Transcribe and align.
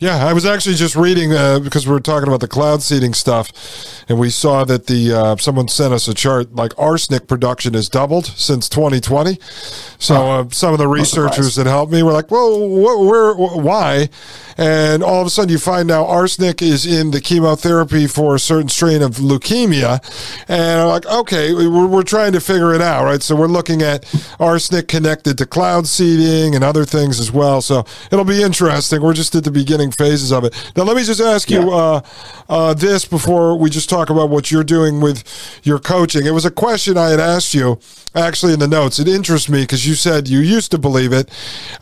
Yeah, 0.00 0.24
I 0.24 0.32
was 0.32 0.46
actually 0.46 0.76
just 0.76 0.94
reading 0.94 1.32
uh, 1.32 1.58
because 1.58 1.84
we 1.84 1.92
were 1.92 1.98
talking 1.98 2.28
about 2.28 2.38
the 2.38 2.46
cloud 2.46 2.82
seeding 2.82 3.14
stuff, 3.14 3.50
and 4.08 4.16
we 4.16 4.30
saw 4.30 4.62
that 4.62 4.86
the 4.86 5.12
uh, 5.12 5.36
someone 5.38 5.66
sent 5.66 5.92
us 5.92 6.06
a 6.06 6.14
chart 6.14 6.54
like 6.54 6.72
arsenic 6.78 7.26
production 7.26 7.74
has 7.74 7.88
doubled 7.88 8.26
since 8.26 8.68
2020. 8.68 9.38
So 9.98 10.14
uh, 10.14 10.48
some 10.50 10.72
of 10.72 10.78
the 10.78 10.86
researchers 10.86 11.56
that 11.56 11.66
helped 11.66 11.90
me 11.90 12.04
were 12.04 12.12
like, 12.12 12.30
"Well, 12.30 12.60
wh- 12.60 13.08
where, 13.08 13.34
wh- 13.34 13.56
why?" 13.56 14.08
And 14.56 15.02
all 15.02 15.20
of 15.20 15.26
a 15.26 15.30
sudden, 15.30 15.50
you 15.50 15.58
find 15.58 15.88
now 15.88 16.04
arsenic 16.06 16.62
is 16.62 16.86
in 16.86 17.10
the 17.10 17.20
chemotherapy 17.20 18.06
for 18.06 18.36
a 18.36 18.38
certain 18.40 18.68
strain 18.68 19.02
of 19.02 19.16
leukemia, 19.16 20.00
and 20.48 20.80
I'm 20.80 20.88
like, 20.88 21.06
"Okay, 21.06 21.52
we're, 21.52 21.88
we're 21.88 22.02
trying 22.04 22.34
to 22.34 22.40
figure 22.40 22.72
it 22.72 22.80
out, 22.80 23.02
right?" 23.04 23.20
So 23.20 23.34
we're 23.34 23.48
looking 23.48 23.82
at 23.82 24.04
arsenic 24.38 24.86
connected 24.86 25.38
to 25.38 25.46
cloud 25.46 25.88
seeding 25.88 26.54
and 26.54 26.62
other 26.62 26.84
things 26.84 27.18
as 27.18 27.32
well. 27.32 27.60
So 27.62 27.84
it'll 28.12 28.24
be 28.24 28.44
interesting. 28.44 29.02
We're 29.02 29.12
just 29.12 29.34
at 29.34 29.42
the 29.42 29.50
beginning 29.50 29.87
phases 29.92 30.32
of 30.32 30.44
it. 30.44 30.72
Now, 30.76 30.84
let 30.84 30.96
me 30.96 31.04
just 31.04 31.20
ask 31.20 31.50
you 31.50 31.70
uh, 31.70 32.00
uh, 32.48 32.74
this 32.74 33.04
before 33.04 33.58
we 33.58 33.70
just 33.70 33.88
talk 33.88 34.10
about 34.10 34.28
what 34.30 34.50
you're 34.50 34.64
doing 34.64 35.00
with 35.00 35.24
your 35.62 35.78
coaching. 35.78 36.26
It 36.26 36.32
was 36.32 36.44
a 36.44 36.50
question 36.50 36.96
I 36.96 37.10
had 37.10 37.20
asked 37.20 37.54
you 37.54 37.78
actually 38.14 38.52
in 38.52 38.58
the 38.58 38.68
notes. 38.68 38.98
It 38.98 39.08
interests 39.08 39.48
me 39.48 39.62
because 39.62 39.86
you 39.86 39.94
said 39.94 40.28
you 40.28 40.40
used 40.40 40.70
to 40.70 40.78
believe 40.78 41.12
it. 41.12 41.30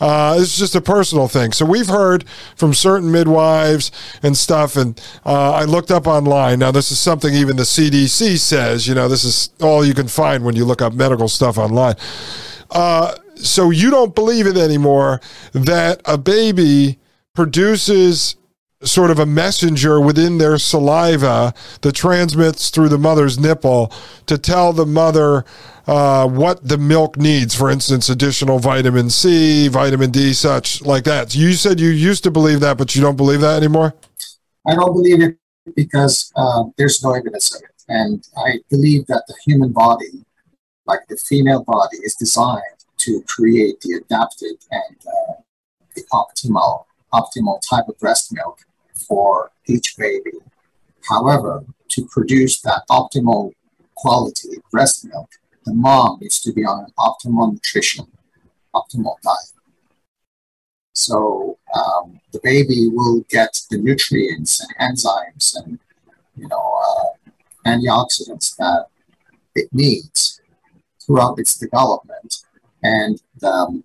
Uh, 0.00 0.36
it's 0.38 0.58
just 0.58 0.74
a 0.74 0.80
personal 0.80 1.28
thing. 1.28 1.52
So 1.52 1.64
we've 1.64 1.86
heard 1.86 2.28
from 2.56 2.74
certain 2.74 3.10
midwives 3.10 3.90
and 4.23 4.36
stuff, 4.36 4.76
and 4.76 5.00
uh, 5.24 5.52
I 5.52 5.64
looked 5.64 5.90
up 5.90 6.06
online. 6.06 6.59
Now, 6.59 6.70
this 6.70 6.90
is 6.90 6.98
something 6.98 7.34
even 7.34 7.56
the 7.56 7.62
CDC 7.62 8.38
says. 8.38 8.86
You 8.86 8.95
know, 8.95 9.09
this 9.09 9.24
is 9.24 9.50
all 9.60 9.84
you 9.84 9.95
can 9.95 10.09
find 10.09 10.45
when 10.45 10.56
you 10.56 10.64
look 10.64 10.82
up 10.82 10.92
medical 10.92 11.28
stuff 11.28 11.59
online. 11.59 11.96
Uh, 12.70 13.14
so 13.36 13.70
you 13.70 13.90
don't 13.90 14.14
believe 14.14 14.46
it 14.46 14.56
anymore 14.56 15.20
that 15.52 16.00
a 16.04 16.18
baby 16.18 16.98
produces 17.36 18.36
sort 18.82 19.10
of 19.10 19.18
a 19.18 19.26
messenger 19.26 20.00
within 20.00 20.38
their 20.38 20.58
saliva 20.58 21.54
that 21.80 21.95
transmits 21.95 22.70
through 22.70 22.88
the 22.88 22.98
mother's 22.98 23.38
nipple 23.38 23.92
to 24.26 24.37
tell 24.37 24.73
the 24.73 24.84
mother 24.84 25.45
uh, 25.87 26.29
what 26.29 26.66
the 26.66 26.76
milk 26.76 27.16
needs. 27.16 27.54
For 27.54 27.70
instance, 27.70 28.09
additional 28.09 28.59
vitamin 28.59 29.09
C, 29.09 29.68
vitamin 29.68 30.10
D, 30.10 30.32
such 30.32 30.82
like 30.82 31.04
that. 31.04 31.34
You 31.34 31.52
said 31.52 31.80
you 31.80 31.88
used 31.88 32.24
to 32.24 32.30
believe 32.30 32.60
that, 32.60 32.76
but 32.76 32.95
you 32.95 33.02
don't 33.02 33.16
believe 33.16 33.40
that 33.40 33.57
anymore? 33.57 33.95
I 34.66 34.74
don't 34.74 34.92
believe 34.92 35.23
it 35.23 35.38
because 35.74 36.32
uh, 36.37 36.64
there's 36.76 37.02
no 37.02 37.12
evidence 37.12 37.54
of 37.54 37.62
it. 37.62 37.70
And 37.88 38.26
I 38.37 38.59
believe 38.68 39.07
that 39.07 39.24
the 39.29 39.34
human 39.45 39.73
body, 39.73 40.24
like 40.87 41.01
the 41.09 41.16
female 41.16 41.62
body, 41.62 41.98
is 41.98 42.14
designed 42.18 42.62
to 42.98 43.23
create 43.29 43.80
the 43.80 44.02
adapted 44.02 44.57
and 44.70 44.96
uh, 45.07 45.32
the 45.95 46.02
optimal 46.12 46.84
optimal 47.12 47.60
type 47.68 47.88
of 47.88 47.99
breast 47.99 48.32
milk 48.32 48.60
for 49.09 49.51
each 49.66 49.96
baby. 49.96 50.32
However, 51.09 51.65
to 51.90 52.07
produce 52.07 52.60
that 52.63 52.82
optimal 52.90 53.52
quality 53.95 54.59
breast 54.71 55.04
milk, 55.04 55.30
the 55.65 55.74
mom 55.74 56.18
needs 56.21 56.40
to 56.40 56.52
be 56.52 56.65
on 56.65 56.85
an 56.85 56.93
optimal 56.98 57.52
nutrition, 57.52 58.07
optimal 58.74 59.16
diet. 59.23 59.52
So 60.93 61.59
um, 61.74 62.21
the 62.32 62.40
baby 62.43 62.88
will 62.88 63.24
get 63.29 63.60
the 63.70 63.79
nutrients 63.79 64.65
and 64.78 64.97
enzymes 64.97 65.54
and 65.56 65.78
you 66.37 66.48
know 66.48 66.78
uh, 66.87 67.31
antioxidants 67.66 68.56
that 68.56 68.87
it 69.54 69.69
needs 69.72 70.41
throughout 71.04 71.38
its 71.38 71.56
development, 71.56 72.44
and 72.82 73.20
um, 73.43 73.84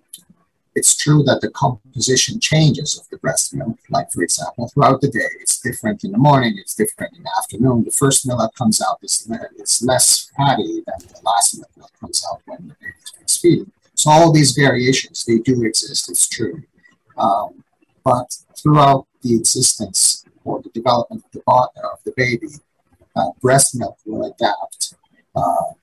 it's 0.73 0.95
true 0.95 1.23
that 1.23 1.41
the 1.41 1.49
composition 1.51 2.39
changes 2.39 2.97
of 2.97 3.07
the 3.09 3.17
breast 3.17 3.53
milk. 3.53 3.77
Like, 3.89 4.09
for 4.11 4.23
example, 4.23 4.69
throughout 4.69 5.01
the 5.01 5.09
day, 5.09 5.27
it's 5.39 5.59
different 5.59 6.03
in 6.03 6.11
the 6.11 6.17
morning, 6.17 6.55
it's 6.57 6.75
different 6.75 7.15
in 7.17 7.23
the 7.23 7.31
afternoon. 7.37 7.83
The 7.83 7.91
first 7.91 8.25
milk 8.25 8.39
that 8.39 8.55
comes 8.55 8.81
out 8.81 8.99
is, 9.01 9.29
is 9.59 9.83
less 9.85 10.31
fatty 10.37 10.81
than 10.85 10.99
the 10.99 11.19
last 11.23 11.57
milk 11.57 11.71
that 11.77 11.99
comes 11.99 12.25
out 12.31 12.41
when 12.45 12.69
the 12.69 12.75
baby 12.79 12.93
is 13.03 13.11
breastfeeding. 13.19 13.71
So, 13.95 14.09
all 14.09 14.31
these 14.31 14.51
variations, 14.51 15.25
they 15.25 15.39
do 15.39 15.63
exist, 15.63 16.09
it's 16.09 16.27
true. 16.27 16.63
Um, 17.17 17.63
but 18.03 18.33
throughout 18.57 19.07
the 19.21 19.35
existence 19.35 20.25
or 20.43 20.61
the 20.61 20.69
development 20.69 21.23
of 21.25 21.31
the, 21.31 21.41
of 21.45 21.99
the 22.05 22.13
baby, 22.15 22.47
uh, 23.15 23.31
breast 23.41 23.75
milk 23.75 23.97
will 24.05 24.25
adapt. 24.25 24.95
Uh, 25.35 25.73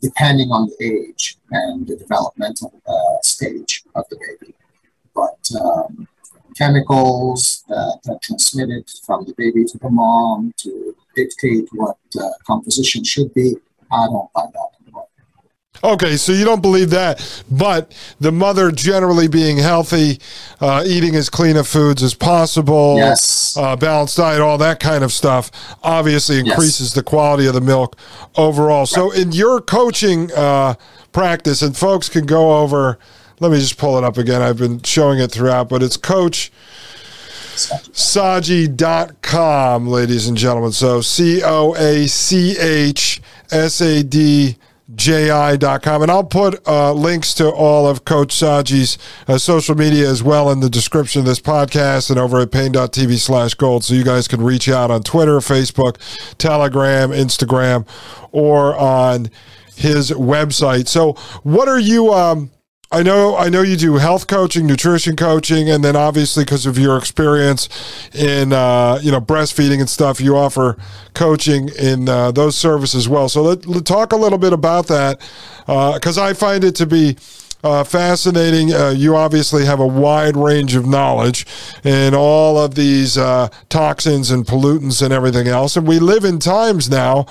depending 0.00 0.50
on 0.50 0.68
the 0.68 0.84
age 0.84 1.38
and 1.50 1.86
the 1.86 1.96
developmental 1.96 2.72
uh, 2.86 3.22
stage 3.22 3.84
of 3.94 4.04
the 4.10 4.16
baby. 4.16 4.54
But 5.14 5.38
um, 5.60 6.08
chemicals 6.56 7.64
that 7.68 8.00
are 8.08 8.18
transmitted 8.22 8.88
from 9.04 9.24
the 9.24 9.34
baby 9.36 9.64
to 9.64 9.78
the 9.78 9.90
mom 9.90 10.52
to 10.58 10.94
dictate 11.14 11.68
what 11.72 11.98
uh, 12.20 12.28
composition 12.46 13.04
should 13.04 13.32
be, 13.34 13.56
I 13.90 14.06
don't 14.06 14.32
buy 14.32 14.46
that. 14.52 14.85
Okay, 15.84 16.16
so 16.16 16.32
you 16.32 16.44
don't 16.44 16.62
believe 16.62 16.90
that, 16.90 17.44
but 17.50 17.94
the 18.20 18.32
mother 18.32 18.70
generally 18.70 19.28
being 19.28 19.58
healthy, 19.58 20.18
uh, 20.60 20.84
eating 20.86 21.14
as 21.14 21.28
clean 21.28 21.56
of 21.56 21.68
foods 21.68 22.02
as 22.02 22.14
possible, 22.14 22.96
yes, 22.96 23.56
uh, 23.56 23.76
balanced 23.76 24.16
diet, 24.16 24.40
all 24.40 24.58
that 24.58 24.80
kind 24.80 25.04
of 25.04 25.12
stuff, 25.12 25.50
obviously 25.82 26.38
increases 26.38 26.88
yes. 26.88 26.94
the 26.94 27.02
quality 27.02 27.46
of 27.46 27.54
the 27.54 27.60
milk 27.60 27.96
overall. 28.36 28.80
Right. 28.80 28.88
So, 28.88 29.10
in 29.10 29.32
your 29.32 29.60
coaching 29.60 30.32
uh, 30.32 30.74
practice, 31.12 31.62
and 31.62 31.76
folks 31.76 32.08
can 32.08 32.26
go 32.26 32.58
over. 32.58 32.98
Let 33.38 33.52
me 33.52 33.58
just 33.58 33.76
pull 33.76 33.98
it 33.98 34.04
up 34.04 34.16
again. 34.16 34.40
I've 34.40 34.56
been 34.56 34.82
showing 34.82 35.18
it 35.18 35.30
throughout, 35.30 35.68
but 35.68 35.82
it's 35.82 35.98
Coach 35.98 36.50
Sadji.com, 37.56 39.88
ladies 39.88 40.28
and 40.28 40.36
gentlemen. 40.36 40.72
So 40.72 41.00
C 41.00 41.42
O 41.42 41.74
A 41.74 42.06
C 42.06 42.58
H 42.58 43.22
S 43.50 43.80
A 43.80 44.02
D 44.02 44.58
ji.com. 44.94 46.02
And 46.02 46.10
I'll 46.10 46.24
put 46.24 46.66
uh, 46.66 46.92
links 46.92 47.34
to 47.34 47.50
all 47.50 47.88
of 47.88 48.04
Coach 48.04 48.34
Sadji's 48.34 48.98
uh, 49.26 49.38
social 49.38 49.74
media 49.74 50.08
as 50.08 50.22
well 50.22 50.50
in 50.50 50.60
the 50.60 50.70
description 50.70 51.20
of 51.20 51.26
this 51.26 51.40
podcast 51.40 52.10
and 52.10 52.18
over 52.18 52.40
at 52.40 52.52
paine.tv 52.52 53.18
slash 53.18 53.54
gold. 53.54 53.84
So 53.84 53.94
you 53.94 54.04
guys 54.04 54.28
can 54.28 54.42
reach 54.42 54.68
out 54.68 54.90
on 54.90 55.02
Twitter, 55.02 55.38
Facebook, 55.38 55.96
Telegram, 56.38 57.10
Instagram, 57.10 57.86
or 58.32 58.76
on 58.76 59.30
his 59.74 60.10
website. 60.10 60.88
So 60.88 61.14
what 61.42 61.68
are 61.68 61.80
you. 61.80 62.12
Um, 62.12 62.50
I 62.92 63.02
know 63.02 63.36
I 63.36 63.48
know 63.48 63.62
you 63.62 63.76
do 63.76 63.96
health 63.96 64.28
coaching, 64.28 64.66
nutrition 64.66 65.16
coaching, 65.16 65.68
and 65.68 65.82
then 65.82 65.96
obviously 65.96 66.44
because 66.44 66.66
of 66.66 66.78
your 66.78 66.96
experience 66.96 67.68
in 68.14 68.52
uh, 68.52 69.00
you 69.02 69.10
know 69.10 69.20
breastfeeding 69.20 69.80
and 69.80 69.90
stuff, 69.90 70.20
you 70.20 70.36
offer 70.36 70.76
coaching 71.12 71.68
in 71.70 72.08
uh, 72.08 72.30
those 72.30 72.56
services 72.56 72.94
as 72.94 73.08
well. 73.08 73.28
So 73.28 73.42
let, 73.42 73.66
us 73.66 73.82
talk 73.82 74.12
a 74.12 74.16
little 74.16 74.38
bit 74.38 74.52
about 74.52 74.86
that 74.86 75.18
because 75.66 76.16
uh, 76.16 76.24
I 76.24 76.32
find 76.32 76.62
it 76.64 76.74
to 76.76 76.86
be. 76.86 77.16
Uh, 77.66 77.82
fascinating. 77.82 78.72
Uh, 78.72 78.90
you 78.90 79.16
obviously 79.16 79.64
have 79.64 79.80
a 79.80 79.86
wide 79.86 80.36
range 80.36 80.76
of 80.76 80.86
knowledge 80.86 81.44
in 81.82 82.14
all 82.14 82.56
of 82.56 82.76
these 82.76 83.18
uh, 83.18 83.48
toxins 83.68 84.30
and 84.30 84.46
pollutants 84.46 85.02
and 85.02 85.12
everything 85.12 85.48
else. 85.48 85.76
And 85.76 85.84
we 85.84 85.98
live 85.98 86.24
in 86.24 86.38
times 86.38 86.88
now 86.88 87.26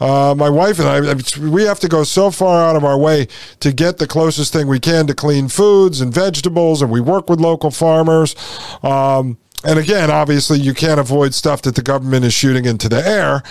uh, 0.00 0.34
my 0.36 0.48
wife 0.48 0.78
and 0.78 0.88
I, 0.88 1.48
we 1.48 1.64
have 1.64 1.80
to 1.80 1.88
go 1.88 2.04
so 2.04 2.30
far 2.30 2.62
out 2.62 2.76
of 2.76 2.84
our 2.84 2.98
way 2.98 3.28
to 3.60 3.72
get 3.72 3.96
the 3.96 4.06
closest 4.06 4.52
thing 4.52 4.66
we 4.66 4.80
can 4.80 5.06
to 5.06 5.14
clean 5.14 5.48
foods 5.48 6.00
and 6.00 6.12
vegetables, 6.12 6.82
and 6.82 6.90
we 6.90 7.00
work 7.00 7.28
with 7.28 7.40
local 7.40 7.70
farmers. 7.70 8.34
Um, 8.82 9.38
and 9.64 9.78
again, 9.78 10.10
obviously, 10.10 10.58
you 10.58 10.72
can't 10.74 10.98
avoid 10.98 11.34
stuff 11.34 11.62
that 11.62 11.74
the 11.74 11.82
government 11.82 12.24
is 12.24 12.32
shooting 12.32 12.64
into 12.64 12.88
the 12.88 13.06
air 13.06 13.42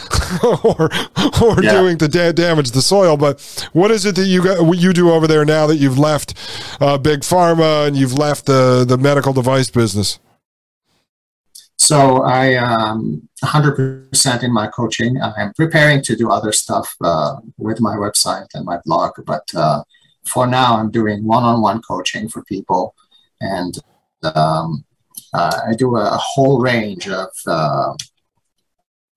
or 0.63 0.89
or 1.41 1.63
yeah. 1.63 1.71
doing 1.71 1.97
to 1.99 2.07
da- 2.07 2.31
damage 2.31 2.71
the 2.71 2.81
soil. 2.81 3.17
But 3.17 3.41
what 3.73 3.91
is 3.91 4.05
it 4.05 4.15
that 4.15 4.25
you 4.25 4.43
got, 4.43 4.77
you 4.77 4.93
do 4.93 5.11
over 5.11 5.27
there 5.27 5.45
now 5.45 5.67
that 5.67 5.77
you've 5.77 5.99
left 5.99 6.33
uh, 6.81 6.97
big 6.97 7.21
pharma 7.21 7.87
and 7.87 7.95
you've 7.95 8.13
left 8.13 8.45
the 8.45 8.85
the 8.87 8.97
medical 8.97 9.33
device 9.33 9.69
business? 9.69 10.19
So 11.77 12.23
I 12.23 12.55
um, 12.55 13.27
100% 13.43 14.43
in 14.43 14.53
my 14.53 14.67
coaching. 14.67 15.19
I'm 15.21 15.53
preparing 15.53 16.01
to 16.03 16.15
do 16.15 16.29
other 16.29 16.51
stuff 16.51 16.93
uh, 17.01 17.37
with 17.57 17.79
my 17.79 17.95
website 17.95 18.47
and 18.53 18.65
my 18.65 18.79
blog, 18.85 19.11
but 19.25 19.43
uh, 19.55 19.83
for 20.27 20.45
now 20.45 20.77
I'm 20.77 20.91
doing 20.91 21.25
one-on-one 21.25 21.81
coaching 21.81 22.27
for 22.27 22.43
people, 22.43 22.95
and 23.39 23.77
um, 24.35 24.83
uh, 25.33 25.59
I 25.67 25.73
do 25.73 25.95
a 25.95 26.17
whole 26.17 26.61
range 26.61 27.07
of 27.07 27.29
uh, 27.47 27.93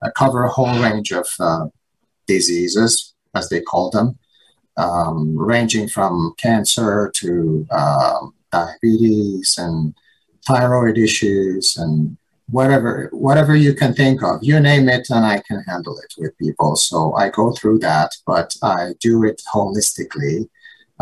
I 0.02 0.10
cover 0.16 0.44
a 0.44 0.50
whole 0.50 0.80
range 0.80 1.12
of 1.12 1.26
uh, 1.38 1.66
diseases, 2.26 3.14
as 3.34 3.48
they 3.48 3.60
call 3.60 3.90
them, 3.90 4.18
um, 4.76 5.36
ranging 5.36 5.88
from 5.88 6.34
cancer 6.38 7.12
to 7.16 7.66
um, 7.70 8.34
diabetes 8.50 9.56
and 9.58 9.94
thyroid 10.46 10.98
issues 10.98 11.76
and 11.76 12.16
whatever 12.50 13.08
whatever 13.12 13.54
you 13.54 13.74
can 13.74 13.94
think 13.94 14.22
of. 14.22 14.42
You 14.42 14.58
name 14.60 14.88
it 14.88 15.08
and 15.10 15.24
i 15.24 15.40
can 15.46 15.62
handle 15.68 15.96
it 15.98 16.12
with 16.18 16.36
people. 16.38 16.74
So 16.76 17.14
i 17.14 17.28
go 17.30 17.52
through 17.52 17.78
that 17.78 18.10
but 18.26 18.54
i 18.62 18.92
do 19.00 19.24
it 19.24 19.40
holistically 19.54 20.48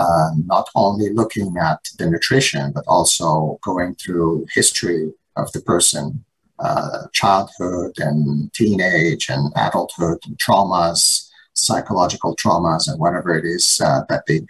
uh, 0.02 0.30
not 0.54 0.66
only 0.74 1.08
looking 1.20 1.50
at 1.70 1.80
the 1.98 2.06
nutrition 2.14 2.72
but 2.76 2.84
also 2.86 3.58
going 3.62 3.92
through 3.96 4.46
history 4.58 5.02
of 5.36 5.46
the 5.52 5.62
person 5.72 6.24
uh, 6.60 7.06
childhood 7.12 7.98
and 7.98 8.52
teenage 8.52 9.28
and 9.28 9.52
adulthood 9.56 10.18
and 10.26 10.38
traumas, 10.38 11.28
psychological 11.54 12.36
traumas, 12.36 12.86
and 12.86 13.00
whatever 13.00 13.34
it 13.34 13.44
is 13.44 13.80
uh, 13.82 14.02
that 14.08 14.24
they, 14.26 14.40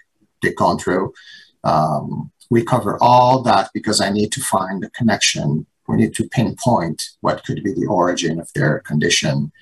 they've 0.42 0.56
gone 0.56 0.78
through. 0.78 1.12
Um, 1.62 2.32
we 2.50 2.64
cover 2.64 2.98
all 3.00 3.42
that 3.42 3.70
because 3.72 4.00
I 4.00 4.10
need 4.10 4.32
to 4.32 4.40
find 4.40 4.82
the 4.82 4.90
connection. 4.90 5.66
We 5.86 5.96
need 5.96 6.14
to 6.16 6.28
pinpoint 6.28 7.00
what 7.20 7.44
could 7.44 7.62
be 7.62 7.72
the 7.72 7.86
origin 7.86 8.40
of 8.40 8.52
their 8.54 8.80
condition. 8.80 9.52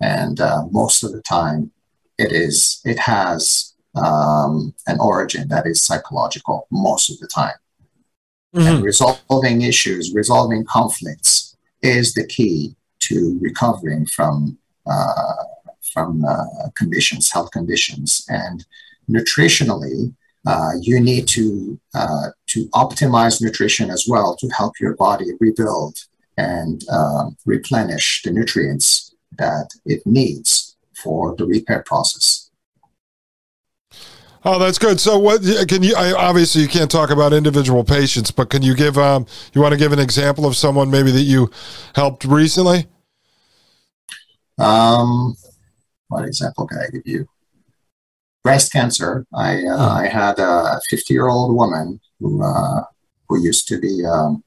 And 0.00 0.40
uh, 0.40 0.64
most 0.72 1.04
of 1.04 1.12
the 1.12 1.22
time, 1.22 1.70
it 2.18 2.32
is, 2.32 2.80
it 2.84 2.98
has 2.98 3.71
um, 3.94 4.74
an 4.86 4.98
origin 5.00 5.48
that 5.48 5.66
is 5.66 5.82
psychological 5.82 6.66
most 6.70 7.10
of 7.10 7.18
the 7.18 7.26
time. 7.26 7.54
Mm-hmm. 8.54 8.66
And 8.66 8.84
resolving 8.84 9.62
issues, 9.62 10.12
resolving 10.14 10.64
conflicts 10.64 11.56
is 11.82 12.14
the 12.14 12.26
key 12.26 12.76
to 13.00 13.38
recovering 13.40 14.06
from 14.06 14.58
uh, 14.86 15.44
from 15.92 16.24
uh, 16.24 16.70
conditions, 16.76 17.30
health 17.30 17.50
conditions, 17.50 18.24
and 18.28 18.64
nutritionally, 19.10 20.14
uh, 20.46 20.72
you 20.80 20.98
need 21.00 21.28
to 21.28 21.78
uh, 21.94 22.28
to 22.48 22.68
optimize 22.68 23.40
nutrition 23.40 23.90
as 23.90 24.06
well 24.08 24.36
to 24.36 24.48
help 24.48 24.80
your 24.80 24.96
body 24.96 25.26
rebuild 25.40 25.96
and 26.36 26.84
um, 26.88 27.36
replenish 27.46 28.22
the 28.24 28.30
nutrients 28.30 29.14
that 29.38 29.68
it 29.84 30.04
needs 30.06 30.76
for 30.94 31.36
the 31.36 31.46
repair 31.46 31.82
process. 31.82 32.41
Oh, 34.44 34.58
that's 34.58 34.78
good. 34.78 34.98
So, 34.98 35.18
what 35.18 35.42
can 35.68 35.82
you? 35.82 35.94
I, 35.96 36.12
obviously, 36.12 36.62
you 36.62 36.68
can't 36.68 36.90
talk 36.90 37.10
about 37.10 37.32
individual 37.32 37.84
patients, 37.84 38.32
but 38.32 38.50
can 38.50 38.62
you 38.62 38.74
give? 38.74 38.98
Um, 38.98 39.24
you 39.54 39.60
want 39.60 39.72
to 39.72 39.78
give 39.78 39.92
an 39.92 40.00
example 40.00 40.46
of 40.46 40.56
someone 40.56 40.90
maybe 40.90 41.12
that 41.12 41.22
you 41.22 41.50
helped 41.94 42.24
recently? 42.24 42.86
Um, 44.58 45.36
what 46.08 46.24
example 46.24 46.66
can 46.66 46.78
I 46.78 46.90
give 46.90 47.02
you? 47.04 47.28
Breast 48.42 48.72
cancer. 48.72 49.24
I 49.32 49.64
uh. 49.64 49.88
I 49.90 50.08
had 50.08 50.40
a 50.40 50.80
50 50.90 51.14
year 51.14 51.28
old 51.28 51.54
woman 51.54 52.00
who 52.18 52.42
uh, 52.42 52.82
who 53.28 53.40
used 53.40 53.68
to 53.68 53.78
be 53.78 54.04
um, 54.04 54.42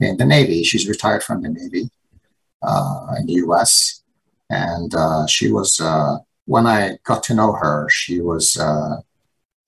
in 0.00 0.16
the 0.16 0.26
Navy. 0.26 0.64
She's 0.64 0.88
retired 0.88 1.22
from 1.22 1.42
the 1.42 1.50
Navy 1.50 1.88
uh, 2.62 3.14
in 3.18 3.26
the 3.26 3.34
U.S. 3.34 4.02
And 4.50 4.92
uh, 4.92 5.28
she 5.28 5.52
was 5.52 5.78
uh, 5.80 6.18
when 6.46 6.66
I 6.66 6.98
got 7.04 7.22
to 7.24 7.34
know 7.34 7.52
her, 7.52 7.86
she 7.90 8.20
was 8.20 8.58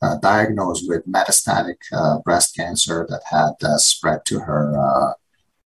uh, 0.03 0.17
diagnosed 0.19 0.89
with 0.89 1.07
metastatic 1.07 1.77
uh, 1.93 2.19
breast 2.19 2.57
cancer 2.57 3.07
that 3.09 3.23
had 3.31 3.53
uh, 3.63 3.79
spread 3.79 4.25
to 4.25 4.41
her 4.41 4.77
uh, 4.77 5.13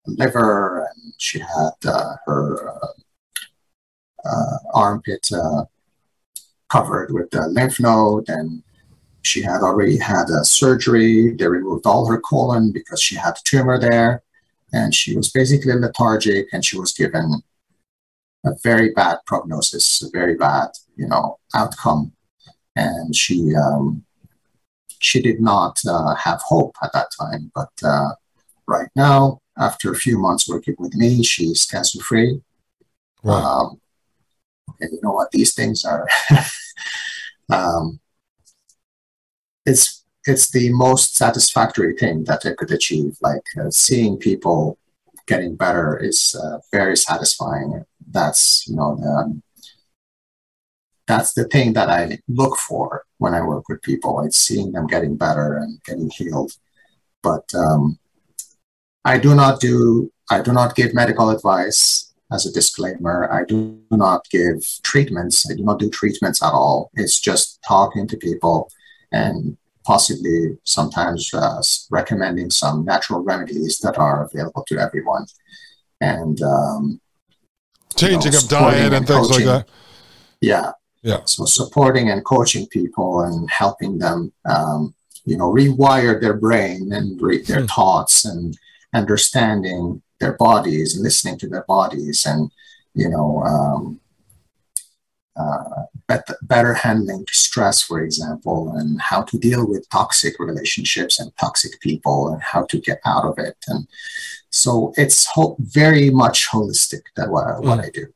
liver, 0.06 0.90
and 0.94 1.14
she 1.18 1.40
had 1.40 1.72
uh, 1.88 2.16
her 2.26 2.74
armpit 4.74 5.26
covered 6.70 7.12
with 7.12 7.34
a 7.36 7.48
lymph 7.48 7.80
node, 7.80 8.28
and 8.28 8.62
she 9.22 9.42
had 9.42 9.62
already 9.62 9.98
had 9.98 10.30
a 10.30 10.44
surgery. 10.44 11.34
They 11.34 11.48
removed 11.48 11.86
all 11.86 12.06
her 12.08 12.20
colon 12.20 12.72
because 12.72 13.02
she 13.02 13.16
had 13.16 13.38
a 13.38 13.44
tumor 13.46 13.80
there, 13.80 14.22
and 14.74 14.94
she 14.94 15.16
was 15.16 15.31
basically 15.31 15.74
lethargic, 15.74 16.48
and 16.52 16.66
she 16.66 16.78
was 16.78 16.92
given 16.92 17.42
a 18.46 18.52
very 18.64 18.92
bad 18.92 19.20
prognosis, 19.26 20.02
a 20.02 20.10
very 20.12 20.36
bad, 20.36 20.70
you 20.96 21.08
know, 21.08 21.40
outcome. 21.56 22.12
And 22.76 23.16
she 23.16 23.56
um, 23.56 24.06
she 25.06 25.22
did 25.22 25.40
not 25.40 25.80
uh, 25.88 26.16
have 26.16 26.42
hope 26.42 26.75
at 26.81 26.92
that 26.94 27.10
time. 27.19 27.52
But 27.54 27.69
uh, 27.84 28.10
right 28.68 28.90
now, 28.96 29.40
after 29.56 29.92
a 29.92 29.96
few 29.96 30.18
months 30.18 30.50
working 30.50 30.75
with 30.80 30.96
me, 30.96 31.24
she's 31.24 31.66
cancer 31.66 32.02
free. 32.02 32.42
Um, 33.24 33.80
and 34.81 34.92
you 34.92 35.00
know 35.04 35.12
what? 35.12 35.31
These 35.31 35.54
things 35.54 35.86
are. 35.86 36.07
um, 37.50 38.00
it's 39.66 40.04
it's 40.25 40.50
the 40.50 40.74
most 40.74 41.16
satisfactory 41.16 41.96
thing 41.96 42.24
that 42.24 42.44
I 42.46 42.54
could 42.57 42.72
achieve. 42.72 43.18
Like 43.22 43.46
uh, 43.60 43.69
seeing 43.69 44.18
people 44.18 44.80
getting 45.28 45.56
better 45.56 45.98
is 45.98 46.36
uh, 46.44 46.57
very 46.72 46.98
satisfying. 46.98 47.86
That's 48.10 48.68
you 48.68 48.75
know 48.75 48.96
the, 48.96 49.42
that's 51.07 51.34
the 51.34 51.46
thing 51.46 51.74
that 51.74 51.90
I 51.90 52.19
look 52.28 52.57
for 52.57 53.05
when 53.18 53.34
I 53.34 53.42
work 53.42 53.68
with 53.70 53.82
people. 53.82 54.22
It's 54.22 54.38
seeing 54.38 54.72
them 54.72 54.88
getting 54.88 55.16
better 55.16 55.58
and 55.58 55.82
getting 55.84 56.10
healed. 56.10 56.54
But 57.24 57.46
um, 57.56 57.98
I 59.04 59.18
do 59.18 59.36
not 59.36 59.60
do 59.60 60.12
I 60.30 60.42
do 60.42 60.52
not 60.52 60.76
give 60.76 60.94
medical 60.94 61.30
advice 61.30 62.14
as 62.32 62.46
a 62.46 62.52
disclaimer. 62.52 63.32
I 63.32 63.46
do 63.46 63.80
not 63.92 64.28
give 64.30 64.66
treatments. 64.84 65.50
I 65.50 65.56
do 65.56 65.64
not 65.64 65.80
do 65.80 65.90
treatments 65.90 66.42
at 66.42 66.52
all. 66.52 66.90
It's 66.96 67.20
just 67.20 67.60
talking 67.68 68.08
to 68.08 68.18
people 68.18 68.70
and 69.12 69.58
possibly 69.86 70.58
sometimes 70.64 71.32
uh, 71.34 71.62
recommending 71.92 72.50
some 72.50 72.84
natural 72.84 73.22
remedies 73.22 73.78
that 73.80 73.98
are 74.00 74.26
available 74.26 74.66
to 74.68 74.80
everyone. 74.80 75.26
And 76.02 76.42
um, 76.42 77.00
changing 77.96 78.34
you 78.34 78.40
know, 78.40 78.44
of 78.44 78.50
diet 78.50 78.86
and, 78.86 78.96
and 78.96 79.08
things 79.08 79.28
coaching. 79.28 79.46
like 79.46 79.68
that. 79.68 79.74
Yeah, 80.42 80.72
yeah. 81.06 81.22
So 81.25 81.46
supporting 81.46 82.10
and 82.10 82.25
coaching 82.25 82.66
people 82.68 83.22
and 83.22 83.48
helping 83.50 84.00
them, 84.00 84.34
um, 84.50 84.96
you 85.24 85.38
know, 85.38 85.54
rewire 85.54 86.19
their 86.19 86.34
brain 86.34 86.92
and 86.92 87.22
read 87.22 87.46
their 87.46 87.62
mm. 87.62 87.69
thoughts 87.69 88.25
and 88.25 88.57
understanding 88.94 90.02
their 90.19 90.34
bodies, 90.34 91.00
listening 91.00 91.38
to 91.40 91.48
their 91.48 91.63
bodies, 91.68 92.25
and 92.25 92.50
you 92.96 93.10
know, 93.10 93.44
um, 93.44 94.00
uh, 95.36 95.84
better, 96.07 96.38
better 96.42 96.74
handling 96.74 97.25
stress, 97.30 97.84
for 97.84 98.00
example, 98.02 98.74
and 98.78 99.00
how 99.00 99.22
to 99.22 99.38
deal 99.38 99.68
with 99.68 99.88
toxic 99.90 100.40
relationships 100.40 101.19
and 101.19 101.36
toxic 101.38 101.80
people, 101.81 102.30
and 102.30 102.42
how 102.42 102.63
to 102.63 102.80
get 102.80 103.00
out 103.06 103.25
of 103.25 103.38
it. 103.38 103.57
And 103.68 103.88
so 104.50 104.92
it's 104.98 105.28
ho- 105.28 105.56
very 105.60 106.10
much 106.10 106.50
holistic 106.50 107.02
that 107.16 107.30
what, 107.30 107.46
what 107.62 107.80
mm. 107.80 107.86
I 107.86 107.90
do. 107.90 108.07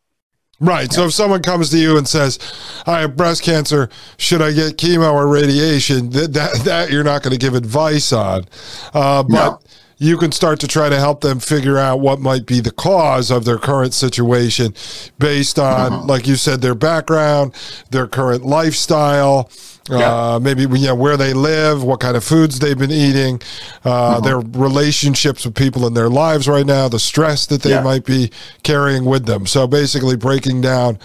Right. 0.59 0.91
So 0.91 1.05
if 1.05 1.13
someone 1.13 1.41
comes 1.41 1.69
to 1.69 1.77
you 1.77 1.97
and 1.97 2.07
says, 2.07 2.37
"I 2.85 2.99
have 3.01 3.15
breast 3.15 3.43
cancer. 3.43 3.89
Should 4.17 4.41
I 4.41 4.51
get 4.51 4.77
chemo 4.77 5.13
or 5.13 5.27
radiation?" 5.27 6.09
That 6.09 6.33
that, 6.33 6.55
that 6.65 6.91
you're 6.91 7.03
not 7.03 7.23
going 7.23 7.31
to 7.31 7.39
give 7.39 7.55
advice 7.55 8.11
on, 8.13 8.45
uh, 8.93 9.23
but. 9.23 9.29
No. 9.29 9.59
You 10.01 10.15
can 10.15 10.31
start 10.31 10.61
to 10.61 10.67
try 10.69 10.87
to 10.87 10.97
help 10.97 11.19
them 11.19 11.41
figure 11.41 11.77
out 11.77 11.99
what 11.99 12.21
might 12.21 12.45
be 12.45 12.61
the 12.61 12.71
cause 12.71 13.29
of 13.29 13.43
their 13.43 13.57
current 13.57 13.93
situation 13.93 14.73
based 15.17 15.59
on, 15.59 15.91
mm-hmm. 15.91 16.07
like 16.07 16.25
you 16.25 16.37
said, 16.37 16.61
their 16.61 16.73
background, 16.73 17.53
their 17.91 18.07
current 18.07 18.45
lifestyle, 18.45 19.49
yeah. 19.89 20.35
Uh, 20.35 20.39
maybe 20.39 20.61
you 20.63 20.87
know, 20.87 20.95
where 20.95 21.17
they 21.17 21.33
live, 21.33 21.83
what 21.83 21.99
kind 21.99 22.15
of 22.15 22.23
foods 22.23 22.59
they've 22.59 22.77
been 22.77 22.91
eating, 22.91 23.41
uh, 23.83 24.15
mm-hmm. 24.15 24.25
their 24.25 24.39
relationships 24.39 25.45
with 25.45 25.55
people 25.55 25.87
in 25.87 25.93
their 25.93 26.09
lives 26.09 26.47
right 26.47 26.65
now, 26.65 26.87
the 26.87 26.99
stress 26.99 27.45
that 27.47 27.61
they 27.61 27.71
yeah. 27.71 27.81
might 27.81 28.05
be 28.05 28.31
carrying 28.63 29.05
with 29.05 29.25
them. 29.25 29.47
So 29.47 29.67
basically, 29.67 30.15
breaking 30.15 30.61
down 30.61 30.99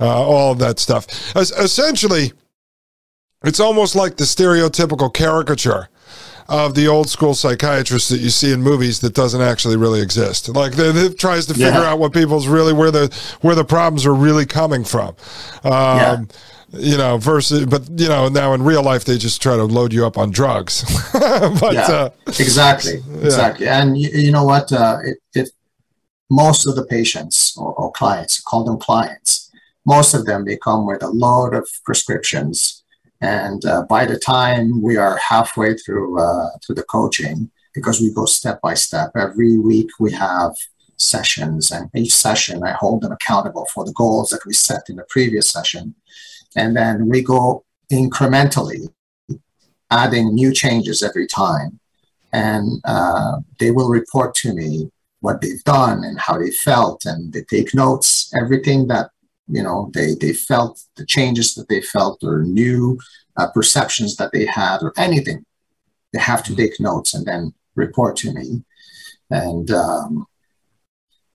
uh, 0.00 0.06
all 0.06 0.52
of 0.52 0.58
that 0.58 0.78
stuff. 0.78 1.06
As, 1.36 1.50
essentially, 1.52 2.32
it's 3.44 3.60
almost 3.60 3.94
like 3.94 4.16
the 4.16 4.24
stereotypical 4.24 5.12
caricature 5.12 5.88
of 6.48 6.74
the 6.74 6.88
old 6.88 7.08
school 7.08 7.32
psychiatrist 7.32 8.10
that 8.10 8.18
you 8.18 8.28
see 8.28 8.52
in 8.52 8.60
movies 8.60 8.98
that 9.00 9.14
doesn't 9.14 9.40
actually 9.40 9.76
really 9.76 10.02
exist. 10.02 10.48
Like 10.48 10.72
it 10.76 11.18
tries 11.18 11.46
to 11.46 11.54
figure 11.54 11.68
yeah. 11.68 11.90
out 11.90 12.00
what 12.00 12.12
people's 12.12 12.48
really 12.48 12.72
where 12.72 12.90
the 12.90 13.14
where 13.40 13.54
the 13.54 13.64
problems 13.64 14.04
are 14.04 14.14
really 14.14 14.46
coming 14.46 14.82
from. 14.82 15.14
Um, 15.62 15.72
yeah 15.72 16.16
you 16.72 16.96
know, 16.96 17.18
versus, 17.18 17.66
but 17.66 17.88
you 17.96 18.08
know, 18.08 18.28
now 18.28 18.52
in 18.54 18.62
real 18.62 18.82
life 18.82 19.04
they 19.04 19.18
just 19.18 19.42
try 19.42 19.56
to 19.56 19.64
load 19.64 19.92
you 19.92 20.06
up 20.06 20.16
on 20.16 20.30
drugs. 20.30 20.84
but 21.12 21.74
yeah, 21.74 21.86
uh, 21.88 22.10
exactly, 22.26 23.02
exactly. 23.22 23.66
Yeah. 23.66 23.82
And 23.82 23.98
you, 23.98 24.08
you, 24.10 24.30
know 24.30 24.44
what? 24.44 24.72
Uh, 24.72 24.98
it, 25.04 25.18
it, 25.34 25.50
most 26.30 26.66
of 26.66 26.76
the 26.76 26.84
patients 26.86 27.56
or, 27.56 27.74
or, 27.74 27.90
clients, 27.92 28.40
call 28.40 28.64
them 28.64 28.78
clients, 28.78 29.50
most 29.84 30.14
of 30.14 30.26
them 30.26 30.44
they 30.44 30.56
come 30.56 30.86
with 30.86 31.02
a 31.02 31.08
load 31.08 31.54
of 31.54 31.68
prescriptions, 31.84 32.84
and 33.20 33.64
uh, 33.64 33.82
by 33.88 34.06
the 34.06 34.18
time 34.18 34.80
we 34.80 34.96
are 34.96 35.18
halfway 35.18 35.74
through 35.74 36.20
uh, 36.20 36.50
through 36.64 36.76
the 36.76 36.84
coaching, 36.84 37.50
because 37.74 38.00
we 38.00 38.12
go 38.14 38.26
step 38.26 38.60
by 38.60 38.74
step, 38.74 39.10
every 39.16 39.58
week 39.58 39.88
we 39.98 40.12
have 40.12 40.52
sessions, 40.96 41.72
and 41.72 41.90
each 41.96 42.14
session 42.14 42.62
I 42.62 42.72
hold 42.72 43.02
them 43.02 43.10
accountable 43.10 43.66
for 43.74 43.84
the 43.84 43.92
goals 43.94 44.30
that 44.30 44.46
we 44.46 44.52
set 44.52 44.82
in 44.88 44.96
the 44.96 45.06
previous 45.08 45.48
session 45.48 45.96
and 46.56 46.76
then 46.76 47.08
we 47.08 47.22
go 47.22 47.64
incrementally, 47.92 48.88
adding 49.90 50.34
new 50.34 50.52
changes 50.52 51.02
every 51.02 51.26
time. 51.26 51.80
And 52.32 52.80
uh, 52.84 53.38
they 53.58 53.70
will 53.70 53.88
report 53.88 54.34
to 54.36 54.54
me 54.54 54.90
what 55.20 55.40
they've 55.40 55.64
done 55.64 56.04
and 56.04 56.18
how 56.18 56.38
they 56.38 56.50
felt, 56.50 57.04
and 57.04 57.32
they 57.32 57.42
take 57.42 57.74
notes, 57.74 58.32
everything 58.40 58.86
that 58.88 59.10
you 59.48 59.62
know 59.62 59.90
they 59.92 60.14
they 60.14 60.32
felt, 60.32 60.80
the 60.96 61.04
changes 61.04 61.54
that 61.54 61.68
they 61.68 61.82
felt, 61.82 62.22
or 62.22 62.42
new 62.42 62.98
uh, 63.36 63.48
perceptions 63.48 64.16
that 64.16 64.32
they 64.32 64.46
had, 64.46 64.78
or 64.82 64.92
anything. 64.96 65.44
They 66.12 66.20
have 66.20 66.42
to 66.44 66.56
take 66.56 66.80
notes 66.80 67.14
and 67.14 67.26
then 67.26 67.52
report 67.74 68.16
to 68.16 68.32
me. 68.32 68.62
And 69.30 69.70
um, 69.70 70.26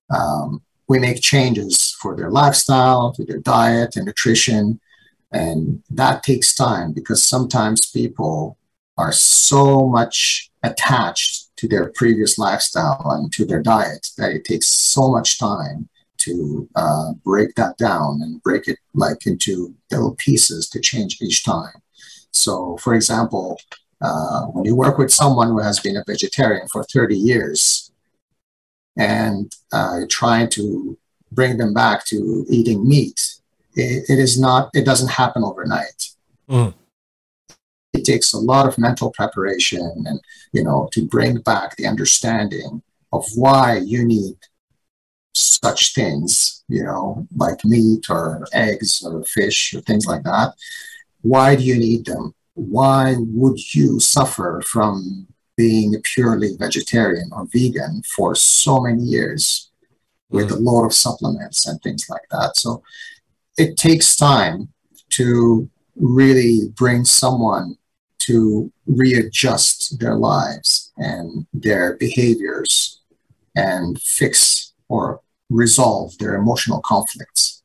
um, 0.09 0.61
we 0.87 0.99
make 0.99 1.21
changes 1.21 1.95
for 2.01 2.15
their 2.15 2.29
lifestyle, 2.29 3.13
to 3.13 3.25
their 3.25 3.39
diet 3.39 3.95
and 3.95 4.05
nutrition. 4.05 4.79
And 5.31 5.83
that 5.89 6.23
takes 6.23 6.53
time 6.53 6.93
because 6.93 7.23
sometimes 7.23 7.91
people 7.91 8.57
are 8.97 9.11
so 9.11 9.87
much 9.87 10.49
attached 10.63 11.55
to 11.57 11.67
their 11.67 11.91
previous 11.91 12.37
lifestyle 12.37 13.11
and 13.11 13.31
to 13.33 13.45
their 13.45 13.61
diet 13.61 14.07
that 14.17 14.31
it 14.31 14.45
takes 14.45 14.67
so 14.67 15.09
much 15.09 15.39
time 15.39 15.89
to 16.17 16.67
uh, 16.75 17.13
break 17.23 17.55
that 17.55 17.77
down 17.77 18.19
and 18.21 18.41
break 18.41 18.67
it 18.67 18.79
like 18.93 19.27
into 19.27 19.75
little 19.91 20.15
pieces 20.15 20.69
to 20.69 20.79
change 20.79 21.21
each 21.21 21.43
time. 21.43 21.81
So, 22.31 22.77
for 22.77 22.93
example, 22.93 23.59
uh, 24.01 24.45
when 24.47 24.65
you 24.65 24.75
work 24.75 24.97
with 24.97 25.11
someone 25.11 25.49
who 25.49 25.59
has 25.59 25.79
been 25.79 25.97
a 25.97 26.03
vegetarian 26.05 26.67
for 26.67 26.83
30 26.83 27.15
years 27.15 27.91
and 28.97 29.53
uh, 29.71 30.01
trying 30.09 30.49
to 30.49 30.97
bring 31.31 31.57
them 31.57 31.73
back 31.73 32.05
to 32.07 32.45
eating 32.49 32.87
meat, 32.87 33.19
it, 33.75 34.09
it 34.09 34.19
is 34.19 34.39
not, 34.39 34.69
it 34.73 34.85
doesn't 34.85 35.11
happen 35.11 35.43
overnight. 35.43 36.09
Mm. 36.49 36.73
It 37.93 38.05
takes 38.05 38.33
a 38.33 38.39
lot 38.39 38.67
of 38.67 38.77
mental 38.77 39.11
preparation 39.11 40.03
and, 40.05 40.19
you 40.51 40.63
know, 40.63 40.89
to 40.91 41.07
bring 41.07 41.37
back 41.37 41.75
the 41.75 41.87
understanding 41.87 42.81
of 43.13 43.23
why 43.35 43.77
you 43.77 44.05
need 44.05 44.35
such 45.33 45.93
things, 45.93 46.63
you 46.67 46.83
know, 46.83 47.27
like 47.35 47.63
meat 47.63 48.05
or 48.09 48.45
eggs 48.53 49.03
or 49.05 49.23
fish 49.25 49.73
or 49.73 49.81
things 49.81 50.05
like 50.05 50.23
that. 50.23 50.53
Why 51.21 51.55
do 51.55 51.63
you 51.63 51.77
need 51.77 52.05
them? 52.05 52.33
Why 52.53 53.15
would 53.17 53.73
you 53.73 53.99
suffer 53.99 54.61
from 54.65 55.27
being 55.57 55.95
purely 56.03 56.55
vegetarian 56.57 57.29
or 57.31 57.47
vegan 57.51 58.01
for 58.15 58.35
so 58.35 58.81
many 58.81 59.03
years 59.03 59.71
with 60.29 60.49
mm. 60.49 60.57
a 60.57 60.59
lot 60.59 60.85
of 60.85 60.93
supplements 60.93 61.65
and 61.67 61.81
things 61.81 62.07
like 62.09 62.27
that? 62.31 62.57
So 62.57 62.83
it 63.57 63.77
takes 63.77 64.15
time 64.15 64.69
to 65.09 65.69
really 65.95 66.69
bring 66.75 67.05
someone 67.05 67.77
to 68.19 68.71
readjust 68.85 69.99
their 69.99 70.15
lives 70.15 70.91
and 70.97 71.45
their 71.53 71.95
behaviors 71.97 73.01
and 73.55 74.01
fix 74.01 74.73
or 74.89 75.21
resolve 75.49 76.17
their 76.17 76.35
emotional 76.35 76.81
conflicts. 76.81 77.63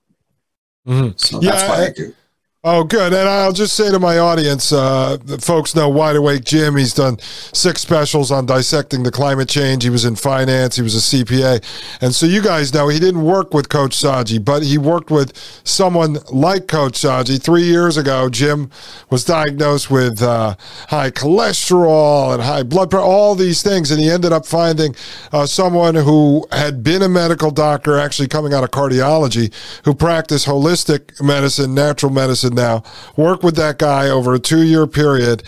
Mm-hmm. 0.87 1.17
So 1.17 1.41
yeah, 1.41 1.51
that's 1.51 1.69
what 1.69 1.81
I, 1.81 1.87
I 1.87 1.91
do. 1.93 2.15
Oh, 2.63 2.85
good. 2.85 3.15
And 3.15 3.27
I'll 3.27 3.55
just 3.55 3.75
say 3.75 3.91
to 3.91 3.99
my 3.99 4.19
audience, 4.19 4.71
uh, 4.71 5.17
folks 5.41 5.75
know 5.75 5.89
Wide 5.89 6.17
Awake 6.17 6.45
Jim. 6.45 6.77
He's 6.77 6.93
done 6.93 7.19
six 7.19 7.81
specials 7.81 8.31
on 8.31 8.45
dissecting 8.45 9.03
the 9.03 9.11
climate 9.11 9.49
change. 9.49 9.83
He 9.83 9.89
was 9.89 10.05
in 10.05 10.15
finance. 10.15 10.77
He 10.77 10.83
was 10.83 10.95
a 10.95 10.99
CPA. 10.99 11.65
And 12.03 12.15
so 12.15 12.27
you 12.27 12.43
guys 12.43 12.75
know 12.75 12.89
he 12.89 13.01
didn't 13.01 13.23
work 13.23 13.55
with 13.55 13.71
Coach 13.71 13.97
Sadji, 13.97 14.45
but 14.45 14.63
he 14.63 14.77
worked 14.77 15.11
with 15.11 15.35
someone 15.65 16.19
like 16.31 16.69
Coach 16.69 17.01
Sadji. 17.01 17.43
Three 17.43 17.63
years 17.63 17.97
ago, 17.97 18.29
Jim 18.29 18.69
was 19.09 19.25
diagnosed 19.25 19.91
with 19.91 20.21
uh, 20.21 20.55
high 20.89 21.11
cholesterol 21.11 22.35
and 22.35 22.43
high 22.43 22.63
blood 22.63 22.91
pressure, 22.91 23.03
all 23.03 23.35
these 23.35 23.63
things. 23.63 23.91
And 23.91 23.99
he 23.99 24.11
ended 24.11 24.35
up 24.35 24.45
finding 24.45 24.95
uh, 25.33 25.47
someone 25.47 25.95
who 25.95 26.47
had 26.53 26.83
been 26.83 27.01
a 27.01 27.09
medical 27.09 27.51
doctor, 27.51 27.97
actually 27.99 28.29
coming 28.29 28.53
out 28.53 28.65
of 28.65 28.71
cardiology, 28.71 29.51
who 29.87 29.95
practiced 29.95 30.47
holistic 30.47 31.23
medicine, 31.23 31.75
natural 31.75 32.13
medicine 32.13 32.50
now. 32.55 32.83
Work 33.17 33.43
with 33.43 33.57
that 33.57 33.79
guy 33.79 34.09
over 34.09 34.35
a 34.35 34.39
two 34.39 34.63
year 34.63 34.87
period, 34.87 35.43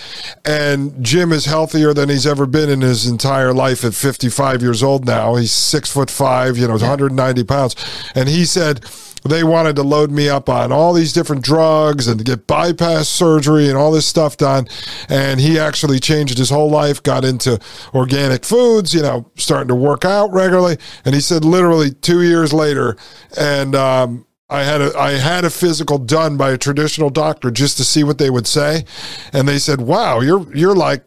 and 0.44 1.04
Jim 1.04 1.32
is 1.32 1.46
healthier 1.46 1.94
than 1.94 2.08
he's 2.08 2.26
ever 2.26 2.46
been 2.46 2.70
in 2.70 2.80
his 2.80 3.06
entire 3.06 3.52
life 3.52 3.84
at 3.84 3.94
55 3.94 4.62
years 4.62 4.82
old 4.82 5.06
now. 5.06 5.34
He's 5.36 5.52
six 5.52 5.90
foot 5.90 6.10
five, 6.10 6.56
you 6.56 6.66
know, 6.66 6.74
190 6.74 7.44
pounds. 7.44 7.76
And 8.14 8.28
he 8.28 8.44
said, 8.44 8.84
they 9.24 9.44
wanted 9.44 9.76
to 9.76 9.82
load 9.82 10.10
me 10.10 10.28
up 10.28 10.48
on 10.48 10.72
all 10.72 10.92
these 10.92 11.12
different 11.12 11.44
drugs 11.44 12.08
and 12.08 12.18
to 12.18 12.24
get 12.24 12.46
bypass 12.46 13.08
surgery 13.08 13.68
and 13.68 13.76
all 13.76 13.92
this 13.92 14.06
stuff 14.06 14.36
done. 14.36 14.66
And 15.08 15.40
he 15.40 15.58
actually 15.58 16.00
changed 16.00 16.38
his 16.38 16.50
whole 16.50 16.70
life, 16.70 17.02
got 17.02 17.24
into 17.24 17.60
organic 17.94 18.44
foods, 18.44 18.92
you 18.92 19.02
know, 19.02 19.30
starting 19.36 19.68
to 19.68 19.74
work 19.74 20.04
out 20.04 20.32
regularly. 20.32 20.76
And 21.04 21.14
he 21.14 21.20
said 21.20 21.44
literally 21.44 21.92
two 21.92 22.22
years 22.22 22.52
later, 22.52 22.96
and 23.38 23.74
um, 23.76 24.26
I 24.52 24.64
had 24.64 24.82
a 24.82 24.96
I 24.98 25.12
had 25.12 25.44
a 25.44 25.50
physical 25.50 25.96
done 25.96 26.36
by 26.36 26.50
a 26.50 26.58
traditional 26.58 27.08
doctor 27.08 27.50
just 27.50 27.78
to 27.78 27.84
see 27.84 28.04
what 28.04 28.18
they 28.18 28.28
would 28.28 28.46
say, 28.46 28.84
and 29.32 29.48
they 29.48 29.58
said, 29.58 29.80
"Wow, 29.80 30.20
you're 30.20 30.54
you're 30.54 30.76
like 30.76 31.04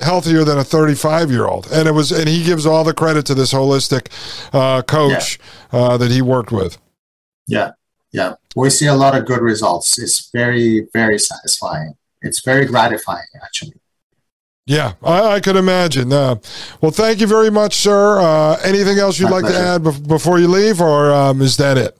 healthier 0.00 0.44
than 0.44 0.58
a 0.58 0.64
35 0.64 1.30
year 1.30 1.46
old." 1.46 1.68
And 1.72 1.86
it 1.86 1.92
was 1.92 2.10
and 2.10 2.28
he 2.28 2.42
gives 2.42 2.66
all 2.66 2.82
the 2.82 2.92
credit 2.92 3.24
to 3.26 3.34
this 3.34 3.52
holistic 3.52 4.08
uh, 4.52 4.82
coach 4.82 5.38
yeah. 5.72 5.78
uh, 5.78 5.96
that 5.96 6.10
he 6.10 6.20
worked 6.20 6.50
with. 6.50 6.78
Yeah, 7.46 7.70
yeah, 8.10 8.34
we 8.56 8.68
see 8.68 8.86
a 8.86 8.94
lot 8.94 9.16
of 9.16 9.26
good 9.26 9.42
results. 9.42 9.96
It's 9.96 10.28
very 10.32 10.88
very 10.92 11.20
satisfying. 11.20 11.94
It's 12.20 12.40
very 12.44 12.66
gratifying, 12.66 13.28
actually. 13.44 13.74
Yeah, 14.66 14.94
I, 15.04 15.36
I 15.36 15.40
could 15.40 15.56
imagine. 15.56 16.12
Uh, 16.12 16.36
well, 16.80 16.90
thank 16.90 17.20
you 17.20 17.28
very 17.28 17.50
much, 17.50 17.76
sir. 17.76 18.18
Uh, 18.18 18.58
anything 18.64 18.98
else 18.98 19.20
you'd 19.20 19.30
My 19.30 19.36
like 19.38 19.44
pleasure. 19.44 19.78
to 19.80 19.90
add 19.90 20.08
before 20.08 20.40
you 20.40 20.48
leave, 20.48 20.80
or 20.80 21.12
um, 21.12 21.40
is 21.40 21.56
that 21.58 21.78
it? 21.78 21.96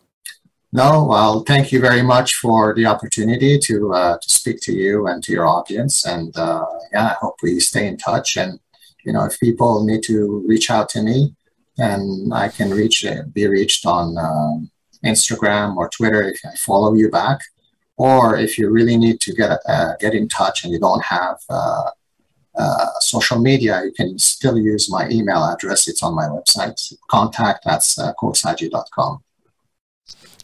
No, 0.72 1.04
well, 1.04 1.44
thank 1.44 1.72
you 1.72 1.80
very 1.80 2.02
much 2.02 2.34
for 2.34 2.75
the 2.75 2.84
opportunity 2.84 3.58
to 3.58 3.94
uh, 3.94 4.18
to 4.18 4.28
speak 4.28 4.60
to 4.62 4.72
you 4.72 5.06
and 5.06 5.22
to 5.25 5.32
your 5.32 5.46
audience. 5.46 6.04
And 6.04 6.37
uh, 6.37 6.66
yeah, 6.92 7.06
I 7.06 7.16
hope 7.20 7.37
we 7.42 7.58
stay 7.58 7.87
in 7.87 7.96
touch. 7.96 8.37
And 8.37 8.60
you 9.04 9.12
know, 9.14 9.25
if 9.25 9.40
people 9.40 9.84
need 9.84 10.02
to 10.04 10.44
reach 10.46 10.70
out 10.70 10.90
to 10.90 11.02
me, 11.02 11.34
and 11.78 12.34
I 12.34 12.48
can 12.48 12.70
reach 12.70 13.04
uh, 13.06 13.22
be 13.32 13.46
reached 13.46 13.87
on 13.87 14.18
um, 14.18 14.70
Instagram 15.04 15.76
or 15.76 15.88
Twitter 15.88 16.22
if 16.22 16.40
I 16.44 16.54
follow 16.56 16.92
you 16.94 17.10
back. 17.10 17.40
Or 17.96 18.37
if 18.37 18.58
you 18.58 18.70
really 18.70 18.96
need 18.96 19.20
to 19.22 19.32
get 19.32 19.60
uh, 19.66 19.96
get 19.98 20.14
in 20.14 20.28
touch 20.28 20.64
and 20.64 20.72
you 20.72 20.78
don't 20.78 21.02
have 21.02 21.38
uh, 21.48 21.90
uh, 22.58 22.87
social 23.00 23.38
media, 23.38 23.82
you 23.84 23.92
can 23.92 24.18
still 24.18 24.58
use 24.58 24.90
my 24.90 25.08
email 25.08 25.44
address. 25.44 25.88
It's 25.88 26.02
on 26.02 26.14
my 26.14 26.26
website. 26.26 26.92
Contact 27.08 27.66
at 27.66 27.82
uh. 27.98 29.18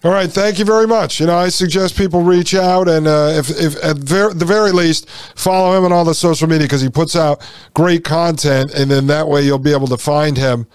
All 0.04 0.10
right, 0.10 0.30
thank 0.30 0.58
you 0.58 0.66
very 0.66 0.86
much. 0.86 1.18
You 1.18 1.24
know, 1.24 1.34
I 1.38 1.48
suggest 1.48 1.96
people 1.96 2.20
reach 2.20 2.54
out 2.54 2.88
and 2.88 3.06
uh, 3.06 3.32
if, 3.34 3.48
if 3.48 3.82
at 3.82 3.96
ver- 3.96 4.34
the 4.34 4.44
very 4.44 4.70
least 4.70 5.08
follow 5.08 5.78
him 5.78 5.82
on 5.82 5.92
all 5.92 6.04
the 6.04 6.14
social 6.14 6.46
media 6.46 6.66
because 6.66 6.82
he 6.82 6.90
puts 6.90 7.16
out 7.16 7.40
great 7.72 8.04
content, 8.04 8.70
and 8.74 8.90
then 8.90 9.06
that 9.06 9.28
way 9.28 9.40
you'll 9.40 9.58
be 9.58 9.72
able 9.72 9.86
to 9.86 9.96
find 9.96 10.36
him 10.36 10.66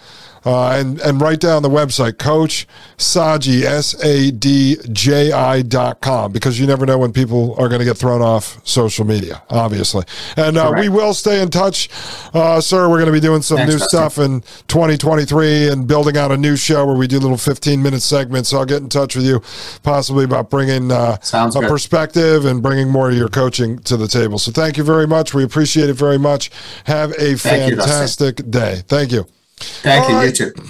uh, 0.46 0.72
and, 0.72 1.00
and 1.02 1.22
write 1.22 1.40
down 1.40 1.64
the 1.64 1.70
website, 1.70 2.18
Coach 2.18 2.68
Sadji, 2.98 3.64
S 3.64 4.02
A 4.04 4.32
D 4.32 4.78
J 4.92 5.32
I 5.32 5.62
dot 5.62 6.02
com, 6.02 6.32
because 6.32 6.60
you 6.60 6.68
never 6.68 6.86
know 6.86 6.98
when 6.98 7.14
people 7.14 7.54
are 7.60 7.68
going 7.68 7.80
to 7.80 7.86
get 7.86 7.98
thrown 7.98 8.22
off 8.22 8.66
social 8.68 9.06
media, 9.06 9.42
obviously. 9.50 10.06
And 10.36 10.58
uh, 10.58 10.74
we 10.78 10.90
will 10.90 11.14
stay 11.14 11.42
in 11.42 11.50
touch, 11.50 11.90
uh, 12.34 12.62
sir. 12.62 12.90
We're 12.90 12.98
going 12.98 13.08
to 13.08 13.12
be 13.12 13.20
doing 13.20 13.42
some 13.42 13.58
Thanks, 13.58 13.74
new 13.74 13.80
stuff 13.80 14.18
in 14.18 14.42
2023 14.68 15.70
and 15.70 15.88
building 15.88 16.18
out 16.18 16.32
a 16.32 16.38
new 16.38 16.56
show 16.56 16.86
where 16.86 16.96
we 16.96 17.08
do 17.08 17.20
little 17.20 17.38
15 17.38 17.82
minute 17.82 18.02
segments. 18.02 18.50
So 18.50 18.60
I'll 18.60 18.66
get 18.66 18.82
in 18.82 18.90
touch 18.90 19.16
with 19.16 19.26
you 19.26 19.42
possibly 19.84 20.26
about 20.26 20.50
bringing 20.50 20.92
uh, 20.92 21.18
a 21.34 21.50
good. 21.52 21.70
perspective 21.70 22.46
and 22.46 22.62
bringing 22.62 22.90
more 22.90 23.10
of 23.10 23.16
your 23.16 23.30
coaching 23.30 23.80
to 23.80 23.98
the 23.98 24.08
table. 24.08 24.40
So 24.40 24.52
thank 24.52 24.78
you 24.78 24.84
very 24.84 25.08
much. 25.08 25.34
We 25.34 25.44
appreciate 25.44 25.90
it 25.90 25.96
very 25.96 26.20
much. 26.20 26.52
Have 26.86 27.12
a 27.12 27.36
thank 27.36 27.76
fantastic 27.76 28.40
you, 28.40 28.46
day. 28.46 28.84
Thank 28.88 29.12
you. 29.12 29.28
Thank 29.60 30.06
All 30.06 30.10
you. 30.12 30.16
Right. 30.18 30.40
You 30.40 30.52
too. 30.52 30.64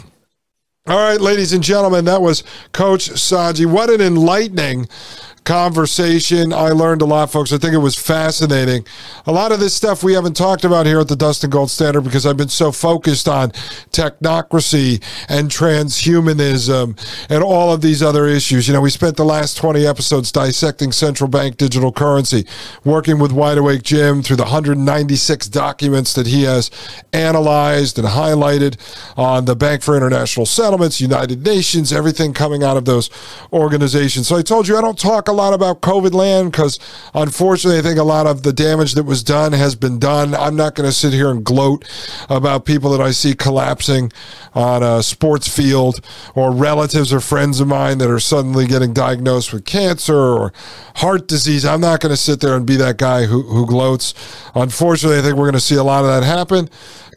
All 0.88 0.98
right, 0.98 1.22
ladies 1.22 1.54
and 1.54 1.64
gentlemen, 1.64 2.06
that 2.06 2.22
was 2.22 2.44
Coach 2.72 3.12
Sadji. 3.12 3.66
What 3.66 3.92
an 3.92 4.02
enlightening 4.02 4.88
conversation. 5.50 6.54
I 6.54 6.70
learned 6.70 7.02
a 7.02 7.06
lot, 7.06 7.32
folks. 7.32 7.52
I 7.52 7.58
think 7.58 7.74
it 7.74 7.80
was 7.80 7.96
fascinating. 7.96 8.86
A 9.26 9.32
lot 9.32 9.52
of 9.52 9.60
this 9.60 9.74
stuff 9.74 10.04
we 10.04 10.14
haven't 10.14 10.38
talked 10.38 10.64
about 10.64 10.86
here 10.86 11.00
at 11.00 11.08
the 11.08 11.16
Dustin 11.16 11.50
Gold 11.50 11.72
Standard 11.72 12.02
because 12.02 12.28
I've 12.28 12.38
been 12.38 12.50
so 12.50 12.72
focused 12.72 13.28
on 13.28 13.50
technocracy 13.90 15.04
and 15.28 15.50
transhumanism 15.50 17.00
and 17.32 17.44
all 17.44 17.74
of 17.74 17.82
these 17.82 18.04
other 18.04 18.28
issues. 18.28 18.68
You 18.68 18.76
know, 18.76 18.82
we 18.82 18.92
spent 18.92 19.18
the 19.18 19.26
last 19.26 19.58
20 19.58 19.88
episodes 19.88 20.32
dissecting 20.32 20.92
central 20.92 21.28
bank 21.28 21.58
digital 21.58 21.92
currency, 21.92 22.46
working 22.86 23.18
with 23.18 23.32
Wide 23.32 23.58
Awake 23.58 23.82
Jim 23.82 24.22
through 24.22 24.36
the 24.36 24.44
196 24.44 25.48
documents 25.48 26.14
that 26.14 26.28
he 26.28 26.44
has 26.44 26.70
analyzed 27.12 27.98
and 27.98 28.08
highlighted 28.08 28.78
on 29.18 29.46
the 29.46 29.56
Bank 29.56 29.82
for 29.82 29.98
International 29.98 30.46
Settlements, 30.46 31.02
United 31.02 31.44
Nations, 31.44 31.92
everything 31.92 32.34
coming 32.34 32.64
out 32.64 32.78
of 32.78 32.86
those 32.86 33.10
organizations. 33.52 34.28
So 34.28 34.38
I 34.38 34.44
told 34.44 34.68
you 34.68 34.78
I 34.78 34.82
don't 34.82 35.00
talk 35.00 35.28
a 35.28 35.39
lot 35.40 35.54
about 35.54 35.82
COVID 35.82 36.14
land 36.14 36.52
because 36.52 36.78
unfortunately, 37.14 37.80
I 37.80 37.82
think 37.82 37.98
a 37.98 38.04
lot 38.04 38.28
of 38.28 38.44
the 38.44 38.52
damage 38.54 38.94
that 38.94 39.04
was 39.04 39.24
done 39.24 39.54
has 39.54 39.76
been 39.76 39.98
done. 39.98 40.36
I'm 40.36 40.56
not 40.56 40.76
going 40.76 40.88
to 40.88 40.94
sit 40.94 41.14
here 41.14 41.32
and 41.32 41.44
gloat 41.44 41.90
about 42.30 42.66
people 42.66 42.92
that 42.92 43.02
I 43.02 43.12
see 43.12 43.34
collapsing 43.34 44.12
on 44.54 44.84
a 44.84 45.02
sports 45.02 45.48
field 45.48 46.02
or 46.36 46.52
relatives 46.52 47.14
or 47.14 47.22
friends 47.22 47.60
of 47.60 47.68
mine 47.68 48.00
that 48.00 48.10
are 48.10 48.20
suddenly 48.20 48.68
getting 48.68 48.94
diagnosed 48.94 49.54
with 49.54 49.66
cancer 49.66 50.16
or 50.16 50.54
heart 50.96 51.28
disease. 51.28 51.64
I'm 51.66 51.82
not 51.82 52.02
going 52.02 52.12
to 52.12 52.18
sit 52.18 52.42
there 52.42 52.56
and 52.56 52.66
be 52.66 52.76
that 52.76 52.98
guy 52.98 53.26
who, 53.26 53.44
who 53.44 53.66
gloats. 53.66 54.14
Unfortunately, 54.56 55.20
I 55.20 55.22
think 55.22 55.38
we're 55.38 55.46
going 55.46 55.54
to 55.54 55.60
see 55.60 55.76
a 55.76 55.84
lot 55.84 56.04
of 56.04 56.10
that 56.10 56.24
happen 56.26 56.70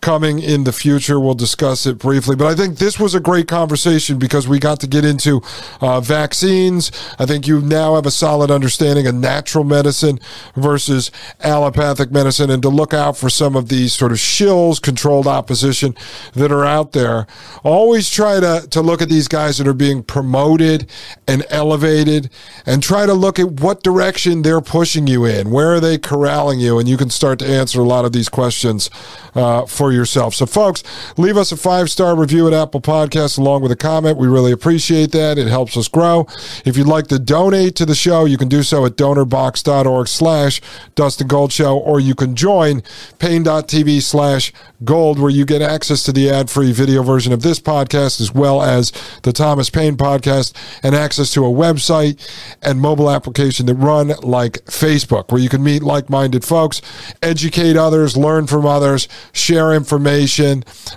coming 0.02 0.40
in 0.40 0.64
the 0.64 0.72
future. 0.72 1.18
We'll 1.18 1.34
discuss 1.34 1.86
it 1.86 1.96
briefly. 1.96 2.36
But 2.36 2.48
I 2.48 2.54
think 2.54 2.76
this 2.76 2.98
was 2.98 3.14
a 3.14 3.20
great 3.20 3.48
conversation 3.48 4.18
because 4.18 4.46
we 4.46 4.58
got 4.58 4.80
to 4.80 4.86
get 4.86 5.04
into 5.04 5.40
uh, 5.80 6.00
vaccines. 6.00 6.90
I 7.18 7.24
think 7.24 7.46
you 7.46 7.62
now 7.62 7.94
have 7.94 8.04
a 8.04 8.10
solid 8.10 8.50
understanding 8.50 9.06
of 9.06 9.14
natural 9.14 9.64
medicine 9.64 10.18
versus 10.56 11.10
allopathic 11.40 12.10
medicine 12.10 12.50
and 12.50 12.60
to 12.62 12.68
look 12.68 12.92
out 12.92 13.16
for 13.16 13.30
some 13.30 13.54
of 13.54 13.68
these 13.68 13.92
sort 13.92 14.10
of 14.10 14.18
shills, 14.18 14.82
controlled 14.82 15.28
opposition 15.28 15.94
that 16.34 16.50
are 16.50 16.64
out 16.64 16.92
there. 16.92 17.26
Always 17.62 18.10
try 18.10 18.40
to, 18.40 18.66
to 18.68 18.82
look 18.82 19.00
at 19.00 19.08
these 19.08 19.28
guys 19.28 19.58
that 19.58 19.68
are 19.68 19.72
being 19.72 20.02
promoted 20.02 20.90
and 21.28 21.46
elevated 21.48 22.28
and 22.66 22.82
try 22.82 23.06
to 23.06 23.14
look 23.14 23.38
at 23.38 23.60
what 23.60 23.84
direction 23.84 24.42
they're 24.42 24.60
pushing 24.60 25.06
you 25.06 25.24
in. 25.24 25.50
Where 25.52 25.74
are 25.74 25.80
they 25.80 25.96
corralling 25.96 26.58
you? 26.58 26.80
And 26.80 26.88
you 26.88 26.96
can 26.96 27.08
start 27.08 27.38
to 27.38 27.46
answer 27.46 27.80
a 27.80 27.84
lot 27.84 28.04
of 28.04 28.12
these 28.12 28.28
questions 28.28 28.90
uh, 29.36 29.64
for 29.66 29.91
yourself. 29.92 30.34
So, 30.34 30.46
folks, 30.46 30.82
leave 31.16 31.36
us 31.36 31.52
a 31.52 31.56
five 31.56 31.90
star 31.90 32.16
review 32.16 32.46
at 32.46 32.52
Apple 32.52 32.80
Podcasts 32.80 33.38
along 33.38 33.62
with 33.62 33.72
a 33.72 33.76
comment. 33.76 34.18
We 34.18 34.26
really 34.26 34.52
appreciate 34.52 35.12
that. 35.12 35.38
It 35.38 35.48
helps 35.48 35.76
us 35.76 35.88
grow. 35.88 36.26
If 36.64 36.76
you'd 36.76 36.86
like 36.86 37.08
to 37.08 37.18
donate 37.18 37.76
to 37.76 37.86
the 37.86 37.94
show, 37.94 38.24
you 38.24 38.38
can 38.38 38.48
do 38.48 38.62
so 38.62 38.84
at 38.86 38.96
donorbox.org 38.96 40.08
slash 40.08 40.60
Dustin 40.94 41.28
Gold 41.28 41.52
Show, 41.52 41.78
or 41.78 42.00
you 42.00 42.14
can 42.14 42.34
join 42.34 42.82
paine.tv 43.18 44.02
slash 44.02 44.52
gold, 44.84 45.18
where 45.18 45.30
you 45.30 45.44
get 45.44 45.62
access 45.62 46.02
to 46.04 46.12
the 46.12 46.30
ad 46.30 46.50
free 46.50 46.72
video 46.72 47.02
version 47.02 47.32
of 47.32 47.42
this 47.42 47.60
podcast 47.60 48.20
as 48.20 48.32
well 48.34 48.62
as 48.62 48.92
the 49.22 49.32
Thomas 49.32 49.70
Paine 49.70 49.96
podcast 49.96 50.54
and 50.82 50.94
access 50.94 51.32
to 51.32 51.44
a 51.44 51.50
website 51.50 52.18
and 52.62 52.80
mobile 52.80 53.10
application 53.10 53.66
that 53.66 53.74
run 53.74 54.08
like 54.22 54.64
Facebook, 54.64 55.30
where 55.30 55.40
you 55.40 55.48
can 55.48 55.62
meet 55.62 55.82
like 55.82 56.10
minded 56.10 56.44
folks, 56.44 56.82
educate 57.22 57.76
others, 57.76 58.16
learn 58.16 58.46
from 58.46 58.66
others, 58.66 59.08
share 59.32 59.72
information. 59.72 59.81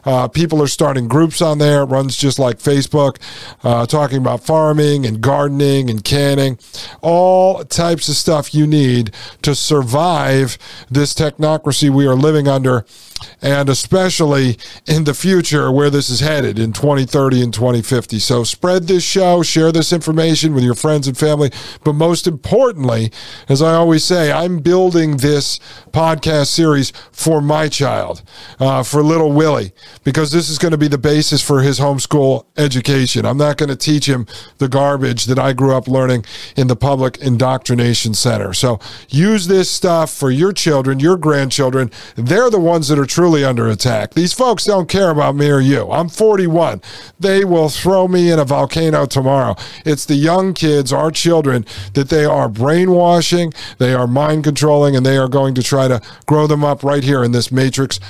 Uh, 0.04 0.28
people 0.28 0.62
are 0.62 0.68
starting 0.68 1.08
groups 1.08 1.42
on 1.42 1.58
there. 1.58 1.84
It 1.84 1.86
runs 1.86 2.16
just 2.16 2.40
like 2.40 2.58
Facebook, 2.60 3.18
uh, 3.64 3.86
talking 3.86 4.18
about 4.18 4.44
farming 4.44 5.06
and 5.06 5.22
gardening 5.22 5.90
and 5.90 6.04
canning, 6.04 6.58
all 7.02 7.64
types 7.64 8.10
of 8.10 8.16
stuff 8.16 8.54
you 8.54 8.68
need 8.68 9.14
to 9.42 9.56
survive 9.56 10.58
this 10.90 11.14
technocracy 11.14 11.90
we 11.90 12.08
are 12.08 12.16
living 12.16 12.48
under 12.48 12.86
and 13.42 13.70
especially 13.70 14.58
in 14.88 15.04
the 15.04 15.14
future 15.14 15.72
where 15.72 15.90
this 15.90 16.10
is 16.10 16.20
headed 16.20 16.60
in 16.60 16.74
2030 16.74 17.42
and 17.44 17.54
2050. 17.54 18.20
So 18.20 18.44
spread 18.44 18.88
this 18.88 19.04
show, 19.04 19.44
share 19.44 19.72
this 19.72 19.94
information 19.94 20.54
with 20.54 20.64
your 20.64 20.76
friends 20.76 21.08
and 21.08 21.18
family. 21.18 21.52
But 21.84 21.94
most 21.94 22.28
importantly, 22.28 23.12
as 23.48 23.62
I 23.62 23.76
always 23.76 24.04
say, 24.04 24.32
I'm 24.32 24.60
building 24.60 25.18
this 25.18 25.60
podcast 25.92 26.48
series 26.48 26.92
for 27.12 27.42
my 27.42 27.70
child, 27.70 28.24
uh, 28.60 28.75
Uh, 28.76 28.84
for 28.84 29.02
little 29.02 29.32
Willie, 29.32 29.72
because 30.04 30.34
this 30.34 30.50
is 30.50 30.58
going 30.58 30.74
to 30.74 30.78
be 30.78 30.90
the 30.90 30.98
basis 30.98 31.42
for 31.42 31.62
his 31.62 31.80
homeschool 31.80 32.44
education. 32.58 33.26
I'm 33.26 33.38
not 33.38 33.56
going 33.56 33.70
to 33.70 33.76
teach 33.78 34.06
him 34.06 34.28
the 34.58 34.68
garbage 34.68 35.28
that 35.28 35.40
I 35.40 35.54
grew 35.54 35.74
up 35.74 35.88
learning 35.88 36.26
in 36.58 36.68
the 36.68 36.76
public 36.76 37.18
indoctrination 37.20 38.14
center. 38.14 38.52
So 38.52 38.82
use 39.08 39.48
this 39.48 39.72
stuff 39.72 40.12
for 40.12 40.30
your 40.30 40.52
children, 40.52 41.00
your 41.00 41.16
grandchildren. 41.16 41.90
They're 42.18 42.50
the 42.50 42.60
ones 42.60 42.90
that 42.90 43.00
are 43.00 43.06
truly 43.06 43.46
under 43.46 43.70
attack. 43.70 44.14
These 44.14 44.34
folks 44.34 44.66
don't 44.66 44.90
care 44.90 45.10
about 45.10 45.38
me 45.38 45.50
or 45.50 45.62
you. 45.62 45.90
I'm 45.90 46.10
41. 46.10 46.82
They 47.18 47.46
will 47.46 47.70
throw 47.70 48.10
me 48.10 48.30
in 48.30 48.40
a 48.40 48.44
volcano 48.44 49.06
tomorrow. 49.06 49.56
It's 49.86 50.06
the 50.06 50.16
young 50.16 50.54
kids, 50.54 50.92
our 50.92 51.12
children, 51.12 51.66
that 51.94 52.10
they 52.10 52.26
are 52.26 52.50
brainwashing, 52.50 53.54
they 53.78 53.94
are 53.94 54.06
mind 54.06 54.44
controlling, 54.44 54.98
and 54.98 55.06
they 55.06 55.18
are 55.18 55.30
going 55.30 55.56
to 55.56 55.64
try 55.64 55.88
to 55.88 56.02
grow 56.26 56.46
them 56.46 56.66
up 56.66 56.84
right 56.84 57.06
here 57.06 57.24
in 57.24 57.32
this 57.32 57.54
matrix 57.54 58.02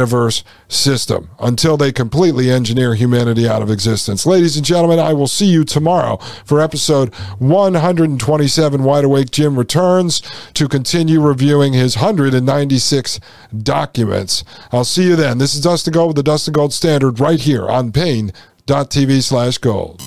metaverse 0.00 0.42
system 0.68 1.30
until 1.38 1.76
they 1.76 1.92
completely 1.92 2.50
engineer 2.50 2.94
humanity 2.94 3.48
out 3.48 3.62
of 3.62 3.70
existence. 3.70 4.26
Ladies 4.26 4.56
and 4.56 4.64
gentlemen, 4.64 4.98
I 4.98 5.12
will 5.12 5.26
see 5.26 5.46
you 5.46 5.64
tomorrow 5.64 6.16
for 6.44 6.60
episode 6.60 7.14
127. 7.38 8.82
Wide 8.82 9.04
Awake 9.04 9.30
Jim 9.30 9.58
returns 9.58 10.20
to 10.54 10.68
continue 10.68 11.20
reviewing 11.20 11.72
his 11.72 11.96
196 11.96 13.20
documents. 13.62 14.44
I'll 14.72 14.84
see 14.84 15.04
you 15.04 15.16
then. 15.16 15.38
This 15.38 15.54
is 15.54 15.62
Dustin 15.62 15.92
Gold 15.92 16.08
with 16.08 16.16
the 16.16 16.22
Dustin 16.22 16.52
Gold 16.52 16.72
Standard 16.72 17.20
right 17.20 17.40
here 17.40 17.68
on 17.68 17.92
Paine.tv 17.92 19.22
slash 19.22 19.58
gold. 19.58 20.00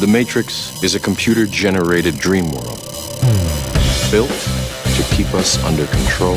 The 0.00 0.06
Matrix 0.06 0.82
is 0.82 0.94
a 0.94 1.00
computer 1.00 1.46
generated 1.46 2.18
dream 2.18 2.50
world 2.50 2.80
built 4.10 4.30
to 4.30 5.04
keep 5.10 5.32
us 5.34 5.62
under 5.64 5.86
control 5.86 6.36